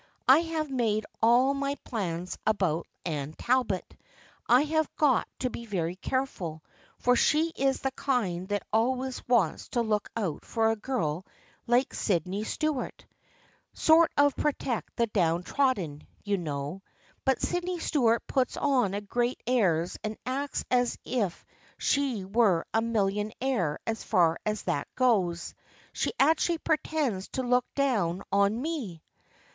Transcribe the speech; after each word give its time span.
I 0.27 0.39
have 0.39 0.71
made 0.71 1.05
all 1.21 1.53
my 1.53 1.75
plans 1.83 2.35
about 2.47 2.87
Anne 3.05 3.33
Talbot. 3.33 3.95
I 4.49 4.63
have 4.63 4.89
got 4.95 5.27
to 5.41 5.51
be 5.51 5.67
very 5.67 5.95
careful, 5.95 6.63
for 6.97 7.15
she 7.15 7.49
is 7.55 7.81
the 7.81 7.91
kind 7.91 8.47
that 8.47 8.65
al 8.73 8.95
ways 8.95 9.21
wants 9.27 9.67
to 9.69 9.83
look 9.83 10.09
out 10.15 10.43
for 10.43 10.71
a 10.71 10.75
girl 10.75 11.23
like 11.67 11.93
Sydney 11.93 12.43
Stu 12.45 12.73
THE 12.73 12.79
FEIENDSHIP 12.79 12.79
OF 12.79 12.83
ANNE 12.83 13.03
33 13.03 13.11
art. 13.27 13.77
Sort 13.77 14.11
of 14.17 14.35
protect 14.35 14.95
the 14.95 15.05
down 15.05 15.43
trodden, 15.43 16.07
you 16.23 16.37
know. 16.39 16.81
But 17.23 17.39
Sydney 17.43 17.77
Stuart 17.77 18.25
puts 18.25 18.57
on 18.57 18.93
great 19.05 19.39
airs 19.45 19.99
and 20.03 20.17
acts 20.25 20.65
as 20.71 20.97
if 21.05 21.45
she 21.77 22.25
were 22.25 22.65
a 22.73 22.81
millionaire 22.81 23.77
as 23.85 24.03
far 24.03 24.39
as 24.47 24.63
that 24.63 24.87
goes. 24.95 25.53
She 25.93 26.11
actually 26.19 26.57
pretends 26.57 27.27
to 27.33 27.43
look 27.43 27.65
down 27.75 28.23
on 28.31 28.59
me 28.59 29.03